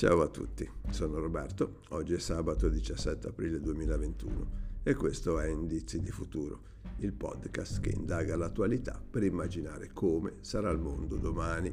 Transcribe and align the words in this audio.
Ciao 0.00 0.22
a 0.22 0.28
tutti, 0.28 0.66
sono 0.88 1.18
Roberto, 1.18 1.80
oggi 1.90 2.14
è 2.14 2.18
sabato 2.18 2.70
17 2.70 3.28
aprile 3.28 3.60
2021 3.60 4.50
e 4.82 4.94
questo 4.94 5.38
è 5.38 5.46
Indizi 5.46 6.00
di 6.00 6.10
Futuro, 6.10 6.62
il 7.00 7.12
podcast 7.12 7.80
che 7.80 7.90
indaga 7.90 8.34
l'attualità 8.34 8.98
per 8.98 9.24
immaginare 9.24 9.90
come 9.92 10.36
sarà 10.40 10.70
il 10.70 10.78
mondo 10.78 11.16
domani. 11.16 11.70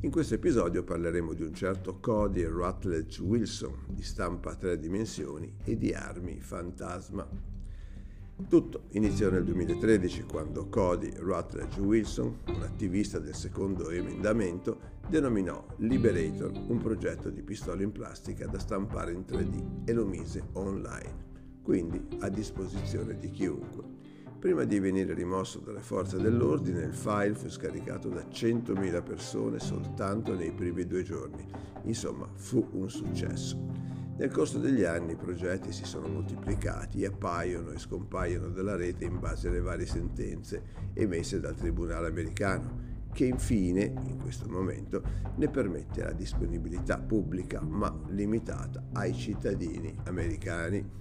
In 0.00 0.10
questo 0.10 0.34
episodio 0.34 0.82
parleremo 0.82 1.34
di 1.34 1.44
un 1.44 1.54
certo 1.54 2.00
Cody 2.00 2.42
Rutledge 2.42 3.22
Wilson 3.22 3.84
di 3.90 4.02
stampa 4.02 4.50
a 4.50 4.56
tre 4.56 4.76
dimensioni 4.76 5.58
e 5.62 5.76
di 5.76 5.92
armi 5.92 6.40
fantasma. 6.40 7.51
Tutto 8.48 8.84
iniziò 8.90 9.30
nel 9.30 9.44
2013 9.44 10.24
quando 10.24 10.68
Cody 10.68 11.12
Rutledge 11.16 11.80
Wilson, 11.80 12.38
un 12.48 12.62
attivista 12.62 13.18
del 13.18 13.34
secondo 13.34 13.90
emendamento, 13.90 14.78
denominò 15.08 15.64
Liberator 15.76 16.52
un 16.68 16.78
progetto 16.78 17.30
di 17.30 17.42
pistola 17.42 17.82
in 17.82 17.92
plastica 17.92 18.46
da 18.46 18.58
stampare 18.58 19.12
in 19.12 19.24
3D 19.26 19.84
e 19.84 19.92
lo 19.92 20.06
mise 20.06 20.48
online, 20.52 21.60
quindi 21.62 22.06
a 22.20 22.28
disposizione 22.28 23.18
di 23.18 23.30
chiunque. 23.30 23.84
Prima 24.38 24.64
di 24.64 24.78
venire 24.80 25.14
rimosso 25.14 25.60
dalle 25.60 25.80
forze 25.80 26.18
dell'ordine, 26.18 26.82
il 26.82 26.94
file 26.94 27.34
fu 27.34 27.48
scaricato 27.48 28.08
da 28.08 28.22
100.000 28.22 29.02
persone 29.02 29.60
soltanto 29.60 30.34
nei 30.34 30.52
primi 30.52 30.84
due 30.84 31.02
giorni. 31.02 31.46
Insomma, 31.84 32.28
fu 32.34 32.66
un 32.72 32.90
successo. 32.90 33.81
Nel 34.14 34.30
corso 34.30 34.58
degli 34.58 34.84
anni 34.84 35.12
i 35.12 35.16
progetti 35.16 35.72
si 35.72 35.84
sono 35.84 36.06
moltiplicati 36.06 37.02
e 37.02 37.06
appaiono 37.06 37.70
e 37.70 37.78
scompaiono 37.78 38.48
dalla 38.48 38.76
rete 38.76 39.04
in 39.04 39.18
base 39.18 39.48
alle 39.48 39.60
varie 39.60 39.86
sentenze 39.86 40.90
emesse 40.92 41.40
dal 41.40 41.56
Tribunale 41.56 42.08
americano, 42.08 42.90
che 43.12 43.24
infine, 43.24 43.84
in 44.06 44.18
questo 44.20 44.48
momento, 44.48 45.02
ne 45.36 45.48
permette 45.48 46.04
la 46.04 46.12
disponibilità 46.12 46.98
pubblica 46.98 47.62
ma 47.62 47.92
limitata 48.08 48.84
ai 48.92 49.14
cittadini 49.14 49.96
americani. 50.04 51.00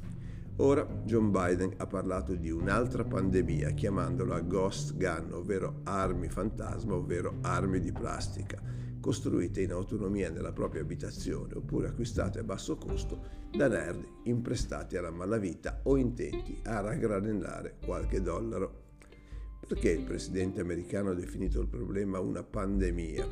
Ora 0.58 0.86
John 1.04 1.32
Biden 1.32 1.73
ha 1.78 1.88
parlato 1.88 2.36
di 2.36 2.50
un'altra 2.50 3.04
pandemia 3.04 3.72
chiamandola 3.72 4.39
Ghost 4.39 4.95
Gun, 4.95 5.34
ovvero 5.34 5.82
armi 5.84 6.30
fantasma, 6.30 6.95
ovvero 6.95 7.39
armi 7.42 7.80
di 7.80 7.92
plastica 7.92 8.62
costruite 9.02 9.62
in 9.62 9.72
autonomia 9.72 10.30
nella 10.30 10.54
propria 10.54 10.82
abitazione 10.82 11.56
oppure 11.56 11.90
acquistate 11.90 12.40
a 12.40 12.44
basso 12.44 12.78
costo 12.78 13.40
da 13.52 13.68
nerd 13.68 14.06
imprestati 14.24 14.96
alla 14.96 15.12
malavita 15.12 15.82
o 15.84 15.98
intenti 15.98 16.62
a 16.64 16.80
raggranellare 16.80 17.80
qualche 17.84 18.22
dollaro. 18.22 18.80
Perché 19.68 19.92
il 19.92 20.04
presidente 20.04 20.62
americano 20.62 21.10
ha 21.10 21.14
definito 21.14 21.60
il 21.60 21.68
problema 21.68 22.20
una 22.20 22.44
pandemia? 22.44 23.28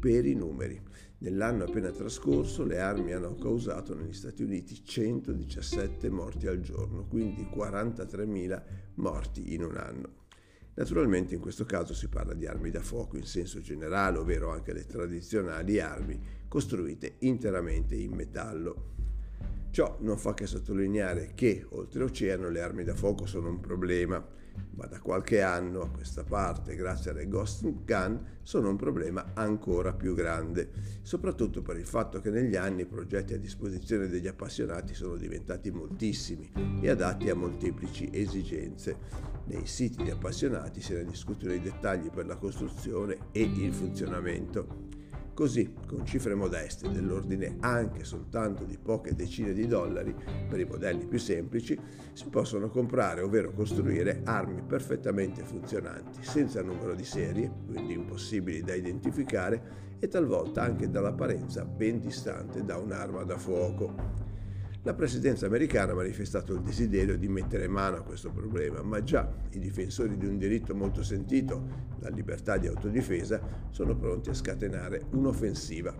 Per 0.00 0.26
i 0.26 0.34
numeri. 0.34 0.80
Nell'anno 1.18 1.64
appena 1.64 1.90
trascorso 1.90 2.64
le 2.64 2.80
armi 2.80 3.12
hanno 3.12 3.36
causato 3.36 3.94
negli 3.94 4.12
Stati 4.12 4.42
Uniti 4.42 4.84
117 4.84 6.10
morti 6.10 6.48
al 6.48 6.60
giorno, 6.60 7.06
quindi 7.06 7.42
43.000 7.42 8.62
morti 8.94 9.54
in 9.54 9.62
un 9.62 9.76
anno. 9.76 10.20
Naturalmente 10.74 11.34
in 11.34 11.40
questo 11.40 11.64
caso 11.64 11.92
si 11.92 12.08
parla 12.08 12.32
di 12.32 12.46
armi 12.46 12.70
da 12.70 12.80
fuoco 12.80 13.16
in 13.16 13.26
senso 13.26 13.60
generale, 13.60 14.18
ovvero 14.18 14.50
anche 14.50 14.72
le 14.72 14.86
tradizionali 14.86 15.80
armi 15.80 16.18
costruite 16.48 17.16
interamente 17.20 17.94
in 17.94 18.12
metallo. 18.12 19.01
Ciò 19.72 19.96
non 20.00 20.18
fa 20.18 20.34
che 20.34 20.46
sottolineare 20.46 21.32
che 21.34 21.64
oltreoceano 21.66 22.50
le 22.50 22.60
armi 22.60 22.84
da 22.84 22.94
fuoco 22.94 23.24
sono 23.24 23.48
un 23.48 23.58
problema, 23.58 24.22
ma 24.72 24.84
da 24.84 25.00
qualche 25.00 25.40
anno 25.40 25.80
a 25.80 25.88
questa 25.88 26.24
parte, 26.24 26.74
grazie 26.74 27.10
alle 27.10 27.26
Ghost 27.26 27.66
Gun, 27.82 28.22
sono 28.42 28.68
un 28.68 28.76
problema 28.76 29.30
ancora 29.32 29.94
più 29.94 30.14
grande, 30.14 30.68
soprattutto 31.00 31.62
per 31.62 31.78
il 31.78 31.86
fatto 31.86 32.20
che 32.20 32.28
negli 32.28 32.54
anni 32.54 32.82
i 32.82 32.86
progetti 32.86 33.32
a 33.32 33.38
disposizione 33.38 34.08
degli 34.08 34.26
appassionati 34.26 34.92
sono 34.92 35.16
diventati 35.16 35.70
moltissimi 35.70 36.52
e 36.82 36.90
adatti 36.90 37.30
a 37.30 37.34
molteplici 37.34 38.10
esigenze. 38.12 38.94
Nei 39.46 39.64
siti 39.64 40.02
di 40.02 40.10
appassionati 40.10 40.82
se 40.82 40.96
ne 40.96 41.06
discutono 41.06 41.54
i 41.54 41.60
dettagli 41.62 42.10
per 42.10 42.26
la 42.26 42.36
costruzione 42.36 43.28
e 43.32 43.40
il 43.40 43.72
funzionamento. 43.72 45.01
Così, 45.34 45.72
con 45.86 46.04
cifre 46.04 46.34
modeste 46.34 46.90
dell'ordine 46.90 47.56
anche 47.60 48.04
soltanto 48.04 48.64
di 48.64 48.76
poche 48.76 49.14
decine 49.14 49.54
di 49.54 49.66
dollari 49.66 50.14
per 50.46 50.60
i 50.60 50.66
modelli 50.66 51.06
più 51.06 51.18
semplici, 51.18 51.78
si 52.12 52.28
possono 52.28 52.68
comprare, 52.68 53.22
ovvero 53.22 53.52
costruire 53.52 54.20
armi 54.24 54.60
perfettamente 54.60 55.42
funzionanti, 55.42 56.22
senza 56.22 56.60
numero 56.60 56.94
di 56.94 57.04
serie, 57.04 57.50
quindi 57.66 57.94
impossibili 57.94 58.60
da 58.60 58.74
identificare 58.74 59.96
e 59.98 60.08
talvolta 60.08 60.62
anche 60.62 60.90
dall'apparenza 60.90 61.64
ben 61.64 61.98
distante 61.98 62.62
da 62.62 62.76
un'arma 62.76 63.22
da 63.22 63.38
fuoco. 63.38 64.30
La 64.84 64.94
presidenza 64.94 65.46
americana 65.46 65.92
ha 65.92 65.94
manifestato 65.94 66.54
il 66.54 66.60
desiderio 66.60 67.16
di 67.16 67.28
mettere 67.28 67.68
mano 67.68 67.98
a 67.98 68.02
questo 68.02 68.32
problema, 68.32 68.82
ma 68.82 69.00
già 69.04 69.32
i 69.50 69.60
difensori 69.60 70.16
di 70.16 70.26
un 70.26 70.38
diritto 70.38 70.74
molto 70.74 71.04
sentito, 71.04 71.90
la 72.00 72.08
libertà 72.08 72.56
di 72.56 72.66
autodifesa, 72.66 73.40
sono 73.70 73.94
pronti 73.94 74.30
a 74.30 74.34
scatenare 74.34 75.02
un'offensiva. 75.12 75.94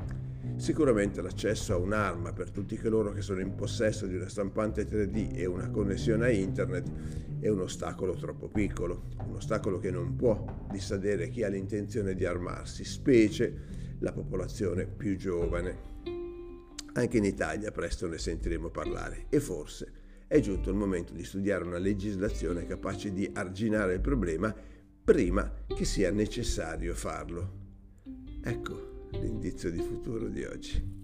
Sicuramente 0.56 1.22
l'accesso 1.22 1.74
a 1.74 1.76
un'arma 1.76 2.32
per 2.32 2.50
tutti 2.50 2.76
coloro 2.76 3.12
che 3.12 3.20
sono 3.20 3.38
in 3.40 3.54
possesso 3.54 4.06
di 4.06 4.16
una 4.16 4.28
stampante 4.28 4.84
3D 4.84 5.36
e 5.36 5.46
una 5.46 5.70
connessione 5.70 6.24
a 6.24 6.30
internet 6.30 6.90
è 7.38 7.48
un 7.48 7.60
ostacolo 7.60 8.14
troppo 8.14 8.48
piccolo, 8.48 9.04
un 9.28 9.36
ostacolo 9.36 9.78
che 9.78 9.92
non 9.92 10.16
può 10.16 10.66
dissadere 10.68 11.28
chi 11.28 11.44
ha 11.44 11.48
l'intenzione 11.48 12.14
di 12.14 12.24
armarsi, 12.24 12.84
specie 12.84 13.54
la 14.00 14.10
popolazione 14.10 14.86
più 14.86 15.16
giovane. 15.16 15.91
Anche 16.94 17.16
in 17.16 17.24
Italia 17.24 17.70
presto 17.70 18.06
ne 18.06 18.18
sentiremo 18.18 18.68
parlare 18.68 19.26
e 19.30 19.40
forse 19.40 19.92
è 20.26 20.40
giunto 20.40 20.70
il 20.70 20.76
momento 20.76 21.12
di 21.12 21.24
studiare 21.24 21.64
una 21.64 21.78
legislazione 21.78 22.66
capace 22.66 23.12
di 23.12 23.30
arginare 23.32 23.94
il 23.94 24.00
problema 24.00 24.54
prima 25.04 25.64
che 25.66 25.84
sia 25.84 26.10
necessario 26.10 26.94
farlo. 26.94 27.60
Ecco 28.42 29.08
l'indizio 29.12 29.70
di 29.70 29.80
futuro 29.80 30.28
di 30.28 30.44
oggi. 30.44 31.01